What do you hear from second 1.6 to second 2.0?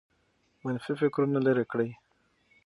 کړئ.